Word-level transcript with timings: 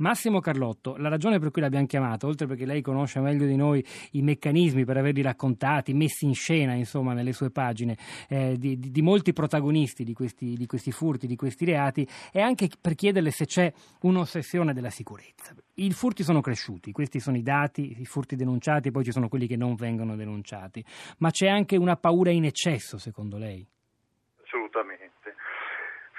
Massimo 0.00 0.40
Carlotto, 0.40 0.96
la 0.96 1.08
ragione 1.08 1.38
per 1.38 1.50
cui 1.50 1.60
l'abbiamo 1.60 1.86
chiamato, 1.86 2.26
oltre 2.26 2.46
perché 2.46 2.64
lei 2.64 2.80
conosce 2.80 3.20
meglio 3.20 3.46
di 3.46 3.56
noi 3.56 3.84
i 4.12 4.22
meccanismi 4.22 4.84
per 4.84 4.96
averli 4.96 5.20
raccontati, 5.20 5.92
messi 5.92 6.24
in 6.24 6.34
scena, 6.34 6.72
insomma, 6.72 7.12
nelle 7.12 7.32
sue 7.32 7.50
pagine, 7.50 7.98
eh, 8.28 8.56
di, 8.58 8.78
di, 8.78 8.90
di, 8.90 9.02
molti 9.02 9.34
protagonisti 9.34 10.02
di 10.02 10.14
questi, 10.14 10.56
di 10.56 10.66
questi, 10.66 10.90
furti, 10.90 11.26
di 11.26 11.36
questi 11.36 11.66
reati, 11.66 12.08
è 12.32 12.40
anche 12.40 12.68
per 12.80 12.94
chiederle 12.94 13.30
se 13.30 13.44
c'è 13.44 13.72
un'ossessione 14.00 14.72
della 14.72 14.90
sicurezza. 14.90 15.54
I 15.74 15.90
furti 15.92 16.22
sono 16.22 16.40
cresciuti, 16.40 16.92
questi 16.92 17.20
sono 17.20 17.36
i 17.36 17.42
dati, 17.42 18.00
i 18.00 18.06
furti 18.06 18.36
denunciati, 18.36 18.90
poi 18.90 19.04
ci 19.04 19.12
sono 19.12 19.28
quelli 19.28 19.46
che 19.46 19.56
non 19.56 19.74
vengono 19.74 20.16
denunciati, 20.16 20.82
ma 21.18 21.30
c'è 21.30 21.48
anche 21.48 21.76
una 21.76 21.96
paura 21.96 22.30
in 22.30 22.44
eccesso, 22.46 22.96
secondo 22.96 23.36
lei? 23.36 23.66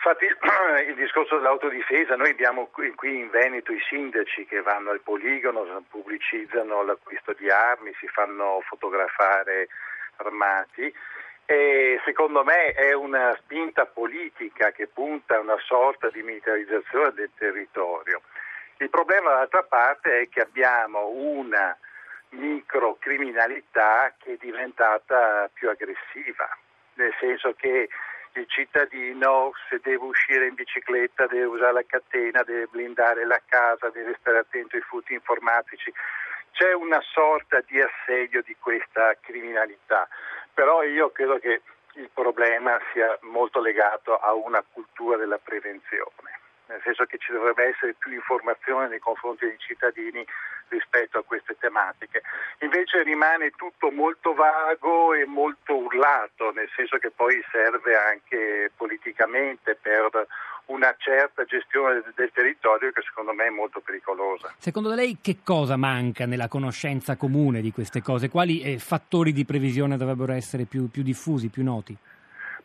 Infatti 0.04 0.26
il 0.90 0.96
discorso 0.96 1.36
dell'autodifesa, 1.38 2.16
noi 2.16 2.32
abbiamo 2.32 2.66
qui, 2.72 2.92
in 3.20 3.30
Veneto 3.30 3.72
i 3.72 3.80
sindaci 3.88 4.46
che 4.46 4.62
vanno 4.64 4.90
al 4.90 5.02
poligono, 5.02 5.64
pubblicizzano 5.88 6.84
l'acquisto 6.84 7.34
di 7.34 7.52
armi, 7.52 7.94
si 8.00 8.08
fanno 8.08 8.64
fotografare 8.68 9.68
armati 10.16 10.92
e 11.46 12.02
secondo 12.04 12.44
me 12.44 12.72
è 12.72 12.94
una 12.94 13.36
spinta 13.42 13.86
politica 13.86 14.72
che 14.72 14.88
punta 14.88 15.36
a 15.36 15.40
una 15.40 15.60
sorta 15.60 16.10
di 16.10 16.24
militarizzazione 16.24 17.14
del 17.14 17.30
territorio. 17.38 18.22
Il 18.78 18.90
problema 18.90 19.30
dall'altra 19.30 19.64
parte 19.64 20.22
è 20.22 20.30
che 20.30 20.42
abbiamo 20.42 21.10
una 21.10 21.78
microcriminalità 22.30 24.16
che 24.18 24.34
è 24.34 24.38
diventata 24.40 25.48
più 25.54 25.70
aggressiva, 25.70 26.50
nel 26.96 27.14
senso 27.20 27.54
che 27.54 27.88
il 28.40 28.48
cittadino 28.48 29.52
se 29.70 29.80
deve 29.84 30.06
uscire 30.06 30.48
in 30.48 30.54
bicicletta 30.54 31.28
deve 31.28 31.46
usare 31.46 31.74
la 31.74 31.84
catena, 31.86 32.44
deve 32.44 32.68
blindare 32.68 33.26
la 33.26 33.42
casa, 33.46 33.90
deve 33.90 34.16
stare 34.20 34.40
attento 34.40 34.76
ai 34.76 34.82
furti 34.82 35.14
informatici. 35.14 35.92
C'è 36.52 36.74
una 36.74 37.02
sorta 37.02 37.62
di 37.62 37.82
assedio 37.82 38.42
di 38.44 38.56
questa 38.60 39.16
criminalità, 39.20 40.08
però 40.54 40.84
io 40.84 41.10
credo 41.12 41.40
che 41.40 41.62
il 41.96 42.10
problema 42.14 42.80
sia 42.94 43.18
molto 43.22 43.60
legato 43.60 44.16
a 44.18 44.34
una 44.34 44.64
cultura 44.72 45.18
della 45.18 45.38
prevenzione 45.38 46.41
nel 46.72 46.82
senso 46.84 47.06
che 47.06 47.18
ci 47.18 47.32
dovrebbe 47.32 47.68
essere 47.68 47.94
più 47.98 48.12
informazione 48.12 48.88
nei 48.88 49.00
confronti 49.00 49.46
dei 49.46 49.60
cittadini 49.60 50.26
rispetto 50.70 51.18
a 51.20 51.24
queste 51.24 51.58
tematiche. 51.60 52.22
Invece 52.60 53.04
rimane 53.04 53.52
tutto 53.52 53.92
molto 53.92 54.34
vago 54.34 55.14
e 55.14 55.26
molto 55.26 55.76
urlato, 55.76 56.52
nel 56.52 56.70
senso 56.76 56.98
che 56.98 57.12
poi 57.12 57.44
serve 57.52 57.96
anche 57.96 58.72
politicamente 58.76 59.76
per 59.76 60.28
una 60.66 60.96
certa 60.98 61.44
gestione 61.44 62.02
del 62.16 62.32
territorio 62.34 62.92
che 62.92 63.02
secondo 63.02 63.34
me 63.34 63.48
è 63.48 63.50
molto 63.50 63.82
pericolosa. 63.82 64.54
Secondo 64.58 64.94
lei 64.94 65.18
che 65.22 65.40
cosa 65.44 65.76
manca 65.76 66.26
nella 66.26 66.48
conoscenza 66.48 67.18
comune 67.18 67.60
di 67.60 67.72
queste 67.72 68.02
cose? 68.02 68.30
Quali 68.30 68.62
eh, 68.62 68.80
fattori 68.80 69.34
di 69.34 69.44
previsione 69.44 69.98
dovrebbero 69.98 70.32
essere 70.32 70.64
più, 70.64 70.90
più 70.90 71.04
diffusi, 71.04 71.50
più 71.50 71.64
noti? 71.64 71.98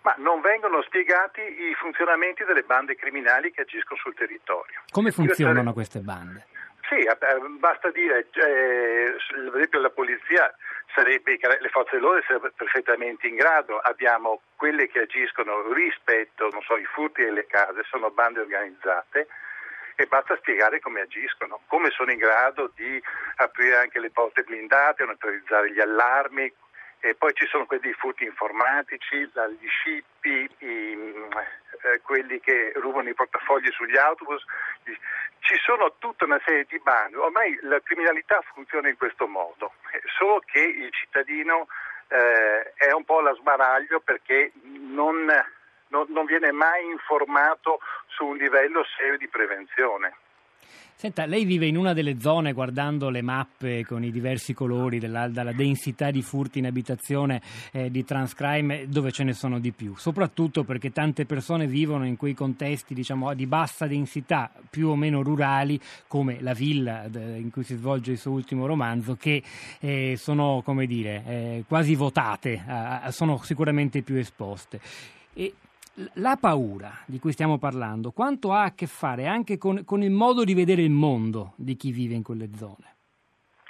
Ma 0.07 0.15
non 0.19 0.41
vengono 0.41 0.83
spiegati 0.83 1.41
i 1.41 1.75
funzionamenti 1.75 2.45
delle 2.45 2.63
bande 2.63 2.95
criminali 2.95 3.51
che 3.51 3.63
agiscono 3.63 3.99
sul 3.99 4.15
territorio. 4.15 4.83
Come 4.93 5.11
funzionano 5.11 5.73
queste 5.73 5.99
bande? 5.99 6.47
Sì, 6.89 7.05
basta 7.59 7.91
dire, 7.91 8.29
eh, 8.31 9.17
per 9.29 9.57
esempio 9.57 9.81
la 9.81 9.91
polizia 9.91 10.55
sarebbe, 10.95 11.37
le 11.43 11.69
forze 11.71 11.97
dell'ordine 11.97 12.25
sarebbero 12.25 12.53
perfettamente 12.55 13.27
in 13.27 13.35
grado, 13.35 13.79
abbiamo 13.79 14.43
quelle 14.55 14.87
che 14.87 15.01
agiscono 15.01 15.73
rispetto, 15.73 16.51
non 16.51 16.63
so, 16.63 16.75
ai 16.75 16.85
furti 16.85 17.25
delle 17.25 17.47
case, 17.47 17.83
sono 17.83 18.13
bande 18.13 18.39
organizzate 18.39 19.27
e 19.97 20.07
basta 20.07 20.37
spiegare 20.37 20.79
come 20.79 21.01
agiscono, 21.01 21.63
come 21.67 21.91
sono 21.91 22.13
in 22.13 22.19
grado 22.19 22.71
di 22.77 23.03
aprire 23.37 23.79
anche 23.79 23.99
le 23.99 24.11
porte 24.11 24.45
blindate, 24.45 25.05
neutralizzare 25.05 25.73
gli 25.73 25.81
allarmi, 25.81 26.53
e 27.07 27.15
poi 27.15 27.33
ci 27.35 27.47
sono 27.47 27.67
quelli 27.67 27.93
furti 27.93 28.25
informatici, 28.25 29.17
gli 29.17 29.69
scippi, 29.69 30.49
i, 30.59 31.29
eh, 31.83 32.01
quelli 32.03 32.41
che 32.41 32.73
rubano 32.75 33.09
i 33.09 33.15
portafogli 33.15 33.71
sugli 33.71 33.97
autobus. 33.97 34.45
Ci 35.39 35.55
sono 35.63 35.95
tutta 35.99 36.25
una 36.25 36.41
serie 36.45 36.67
di 36.69 36.81
bande. 36.81 37.17
Ormai 37.17 37.57
la 37.63 37.81
criminalità 37.81 38.43
funziona 38.53 38.89
in 38.89 38.97
questo 38.97 39.29
modo, 39.29 39.75
eh, 39.93 40.03
solo 40.19 40.41
che 40.45 40.59
il 40.59 40.93
cittadino 40.93 41.69
eh, 42.09 42.73
è 42.75 42.91
un 42.91 43.05
po' 43.05 43.21
la 43.21 43.35
sbaraglio 43.35 44.01
perché 44.01 44.51
non, 44.65 45.27
non, 45.89 46.07
non 46.09 46.25
viene 46.25 46.51
mai 46.51 46.87
informato 46.87 47.79
su 48.07 48.27
un 48.27 48.37
livello 48.37 48.85
serio 48.97 49.17
di 49.17 49.29
prevenzione. 49.29 50.17
Senta, 50.99 51.27
lei 51.27 51.45
vive 51.45 51.67
in 51.67 51.77
una 51.77 51.93
delle 51.93 52.19
zone, 52.19 52.55
guardando 52.55 53.11
le 53.11 53.21
mappe 53.21 53.85
con 53.85 54.03
i 54.03 54.11
diversi 54.11 54.55
colori 54.55 54.99
della, 54.99 55.29
dalla 55.29 55.53
densità 55.53 56.11
di 56.11 56.23
furti 56.23 56.59
in 56.59 56.65
abitazione 56.65 57.43
eh, 57.73 57.91
di 57.91 58.03
transcrime, 58.03 58.87
dove 58.89 59.13
ce 59.13 59.23
ne 59.23 59.35
sono 59.35 59.59
di 59.59 59.73
più, 59.73 59.95
soprattutto 59.95 60.65
perché 60.65 60.93
tante 60.93 61.27
persone 61.27 61.67
vivono 61.67 62.07
in 62.07 62.17
quei 62.17 62.33
contesti 62.33 62.95
diciamo, 62.95 63.35
di 63.35 63.47
bassa 63.47 63.87
densità, 63.87 64.51
più 64.71 64.89
o 64.89 64.97
meno 64.97 65.23
rurali, 65.23 65.79
come 66.07 66.41
la 66.41 66.55
villa 66.55 67.05
in 67.13 67.51
cui 67.53 67.63
si 67.63 67.77
svolge 67.77 68.13
il 68.13 68.19
suo 68.19 68.33
ultimo 68.33 68.65
romanzo, 68.65 69.17
che 69.17 69.43
eh, 69.81 70.15
sono 70.17 70.63
come 70.65 70.87
dire, 70.87 71.23
eh, 71.27 71.65
quasi 71.69 71.95
votate, 71.95 72.65
sono 73.11 73.39
sicuramente 73.43 74.01
più 74.01 74.15
esposte. 74.17 74.81
E 75.35 75.53
la 76.15 76.37
paura 76.37 77.03
di 77.07 77.19
cui 77.19 77.33
stiamo 77.33 77.59
parlando, 77.59 78.11
quanto 78.11 78.53
ha 78.53 78.65
a 78.65 78.75
che 78.75 78.87
fare 78.87 79.27
anche 79.27 79.57
con, 79.57 79.85
con, 79.85 80.03
il 80.03 80.11
modo 80.11 80.45
di 80.45 80.55
vedere 80.55 80.83
il 80.83 80.91
mondo 80.91 81.53
di 81.57 81.77
chi 81.77 81.91
vive 81.91 82.15
in 82.15 82.23
quelle 82.23 82.51
zone? 82.55 82.95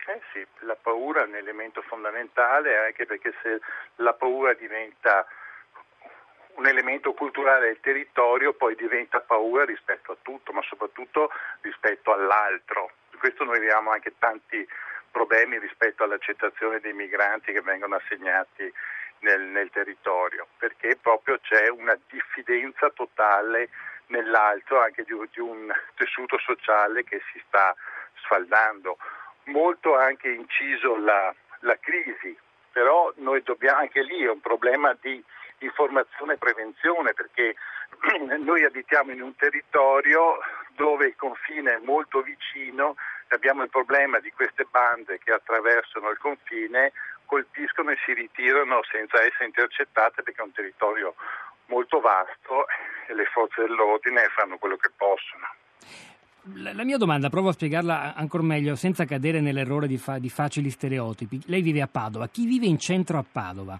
Eh 0.06 0.20
sì, 0.32 0.46
la 0.60 0.76
paura 0.80 1.22
è 1.22 1.26
un 1.26 1.36
elemento 1.36 1.82
fondamentale 1.82 2.76
anche 2.78 3.06
perché 3.06 3.32
se 3.42 3.60
la 3.96 4.12
paura 4.12 4.54
diventa 4.54 5.26
un 6.56 6.66
elemento 6.66 7.12
culturale 7.12 7.66
del 7.66 7.80
territorio 7.80 8.54
poi 8.54 8.74
diventa 8.76 9.20
paura 9.20 9.64
rispetto 9.64 10.12
a 10.12 10.16
tutto, 10.22 10.52
ma 10.52 10.62
soprattutto 10.62 11.30
rispetto 11.60 12.12
all'altro. 12.12 12.90
Per 13.10 13.18
questo 13.18 13.44
noi 13.44 13.58
vediamo 13.58 13.90
anche 13.90 14.14
tanti 14.18 14.66
problemi 15.10 15.58
rispetto 15.58 16.02
all'accettazione 16.02 16.80
dei 16.80 16.92
migranti 16.92 17.52
che 17.52 17.60
vengono 17.60 17.96
assegnati 17.96 18.72
nel, 19.20 19.40
nel 19.42 19.70
territorio, 19.70 20.46
perché 20.58 20.96
proprio 21.00 21.38
c'è 21.40 21.68
una 21.68 21.98
diffidenza 22.08 22.90
totale 22.90 23.70
nell'altro 24.06 24.80
anche 24.80 25.02
di, 25.04 25.14
di, 25.32 25.40
un 25.40 25.72
tessuto 25.96 26.38
sociale 26.38 27.04
che 27.04 27.20
si 27.32 27.42
sta 27.46 27.74
sfaldando. 28.22 28.98
Molto 29.44 29.94
ha 29.94 30.04
anche 30.04 30.28
inciso 30.28 30.96
la, 30.96 31.34
la 31.60 31.78
crisi, 31.78 32.36
però 32.72 33.12
noi 33.16 33.42
dobbiamo 33.42 33.80
anche 33.80 34.02
lì 34.02 34.22
è 34.22 34.30
un 34.30 34.40
problema 34.40 34.96
di 35.00 35.22
informazione 35.58 36.34
e 36.34 36.38
prevenzione 36.38 37.14
perché 37.14 37.54
noi 38.38 38.64
abitiamo 38.64 39.12
in 39.12 39.22
un 39.22 39.34
territorio 39.36 40.38
dove 40.70 41.06
il 41.06 41.16
confine 41.16 41.76
è 41.76 41.80
molto 41.82 42.20
vicino, 42.20 42.96
abbiamo 43.28 43.62
il 43.62 43.70
problema 43.70 44.18
di 44.20 44.30
queste 44.32 44.66
bande 44.70 45.18
che 45.18 45.32
attraversano 45.32 46.10
il 46.10 46.18
confine 46.18 46.92
colpiscono 47.26 47.90
e 47.90 47.96
si 48.06 48.14
ritirano 48.14 48.80
senza 48.90 49.22
essere 49.22 49.46
intercettate 49.46 50.22
perché 50.22 50.40
è 50.40 50.44
un 50.44 50.52
territorio 50.52 51.14
molto 51.66 52.00
vasto 52.00 52.66
e 53.08 53.14
le 53.14 53.26
forze 53.26 53.62
dell'ordine 53.62 54.28
fanno 54.34 54.56
quello 54.56 54.76
che 54.76 54.90
possono. 54.96 55.44
La 56.54 56.84
mia 56.84 56.96
domanda, 56.96 57.28
provo 57.28 57.48
a 57.48 57.52
spiegarla 57.52 58.14
ancora 58.14 58.44
meglio 58.44 58.76
senza 58.76 59.04
cadere 59.04 59.40
nell'errore 59.40 59.88
di, 59.88 59.98
fa- 59.98 60.18
di, 60.18 60.30
facili 60.30 60.70
stereotipi. 60.70 61.42
Lei 61.46 61.60
vive 61.60 61.82
a 61.82 61.88
Padova, 61.88 62.28
chi 62.28 62.46
vive 62.46 62.66
in 62.66 62.78
centro 62.78 63.18
a 63.18 63.24
Padova 63.30 63.78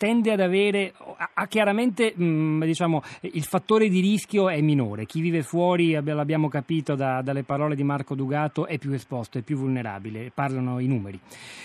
tende 0.00 0.32
ad 0.32 0.40
avere, 0.40 0.94
ha 1.34 1.46
chiaramente 1.46 2.14
mh, 2.16 2.64
diciamo, 2.64 3.02
il 3.20 3.44
fattore 3.44 3.90
di 3.90 4.00
rischio 4.00 4.48
è 4.48 4.58
minore, 4.62 5.04
chi 5.04 5.20
vive 5.20 5.42
fuori, 5.42 5.90
l'abbiamo 5.92 6.48
capito 6.48 6.94
da, 6.94 7.20
dalle 7.20 7.42
parole 7.42 7.74
di 7.74 7.82
Marco 7.82 8.14
Dugato, 8.14 8.66
è 8.66 8.78
più 8.78 8.92
esposto, 8.92 9.36
è 9.36 9.42
più 9.42 9.58
vulnerabile, 9.58 10.32
parlano 10.32 10.78
i 10.78 10.86
numeri. 10.86 11.20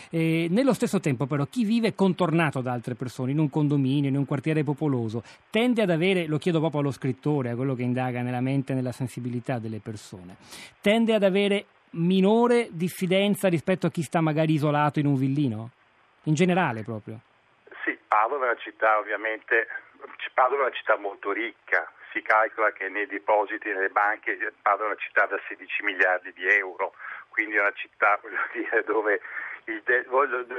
E 0.10 0.48
nello 0.50 0.74
stesso 0.74 1.00
tempo 1.00 1.28
però 1.28 1.46
chi 1.46 1.64
vive 1.64 1.96
contornato 1.96 2.60
da 2.60 2.74
altre 2.74 2.96
persone, 2.96 3.32
in 3.32 3.40
un 3.40 3.50
condominio, 3.50 4.10
in 4.10 4.18
un 4.18 4.26
quartiere 4.26 4.66
popoloso, 4.66 5.24
tende 5.50 5.82
ad 5.82 5.90
avere, 5.90 6.28
lo 6.28 6.38
chiedo 6.38 6.60
proprio 6.60 6.82
allo 6.82 6.92
scrittore, 6.92 7.52
a 7.52 7.56
quello 7.56 7.74
che 7.74 7.84
indaga 7.84 8.22
nella 8.22 8.42
mente 8.42 8.74
e 8.74 8.76
nella 8.76 8.92
sensibilità 8.92 9.60
delle 9.60 9.80
persone, 9.80 10.36
tende 10.82 11.14
ad 11.14 11.24
avere 11.24 11.68
minore 11.92 12.68
diffidenza 12.74 13.48
rispetto 13.48 13.88
a 13.88 13.92
chi 13.92 14.02
sta 14.02 14.20
magari 14.20 14.52
isolato 14.52 15.00
in 15.00 15.06
un 15.06 15.16
villino? 15.16 15.70
In 16.24 16.34
generale 16.34 16.84
proprio. 16.84 17.22
Padova 18.16 18.46
è 18.46 18.52
una 18.52 18.62
città 18.62 18.98
ovviamente, 18.98 19.68
Padova 20.34 20.64
è 20.64 20.66
una 20.68 20.76
città 20.76 20.96
molto 20.96 21.34
ricca, 21.34 21.92
si 22.14 22.22
calcola 22.22 22.72
che 22.72 22.88
nei 22.88 23.08
depositi 23.08 23.68
nelle 23.68 23.90
banche 23.90 24.38
Padova 24.62 24.86
è 24.86 24.92
una 24.94 25.02
città 25.02 25.26
da 25.26 25.38
16 25.50 25.84
miliardi 25.84 26.32
di 26.32 26.48
euro, 26.48 26.94
quindi 27.28 27.58
è 27.58 27.60
una 27.60 27.74
città 27.74 28.18
dire, 28.54 28.84
dove, 28.86 29.20
il, 29.66 29.84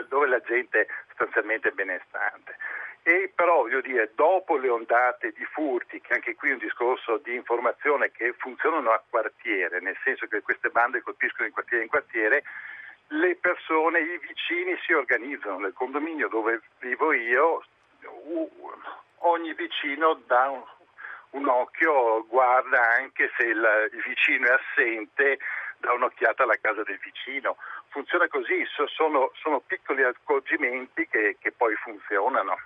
dove, 0.08 0.26
la 0.26 0.41
gente 0.41 0.82
è 0.82 0.87
sostanzialmente 1.08 1.70
benestante. 1.70 2.58
e 3.03 3.32
però 3.35 3.62
voglio 3.62 3.81
dire, 3.81 4.11
dopo 4.14 4.59
le 4.59 4.69
ondate 4.69 5.32
di 5.32 5.44
furti, 5.47 6.02
che 6.02 6.12
anche 6.12 6.35
qui 6.35 6.50
è 6.50 6.52
un 6.52 6.59
discorso 6.59 7.17
di 7.17 7.35
informazione 7.35 8.12
che 8.12 8.35
funzionano 8.37 8.91
a 8.91 9.02
quartiere, 9.09 9.81
nel 9.81 9.97
senso 10.05 10.26
che 10.26 10.43
queste 10.43 10.69
bande 10.69 11.00
colpiscono 11.00 11.47
in 11.47 11.55
quartiere 11.55 11.85
in 11.85 11.88
quartiere, 11.88 12.44
persone, 13.47 14.01
i 14.01 14.19
vicini 14.19 14.77
si 14.85 14.93
organizzano. 14.93 15.59
Nel 15.59 15.73
condominio 15.73 16.29
dove 16.29 16.61
vivo 16.81 17.13
io, 17.13 17.63
ogni 19.19 19.55
vicino 19.55 20.15
dà 20.27 20.51
un, 20.51 20.63
un 21.31 21.49
occhio, 21.49 22.27
guarda 22.27 22.81
anche 22.99 23.31
se 23.37 23.45
il, 23.47 23.91
il 23.93 24.03
vicino 24.03 24.49
è 24.49 24.51
assente, 24.51 25.39
dà 25.79 25.93
un'occhiata 25.93 26.43
alla 26.43 26.59
casa 26.61 26.83
del 26.83 26.99
vicino. 26.99 27.57
Funziona 27.91 28.27
così, 28.27 28.67
sono, 28.87 29.31
sono 29.35 29.61
piccoli 29.61 30.03
accorgimenti 30.03 31.07
che, 31.07 31.37
che 31.39 31.53
poi 31.53 31.75
funzionano. 31.77 32.57